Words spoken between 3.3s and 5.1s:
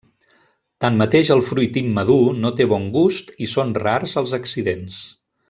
i són rars els accidents.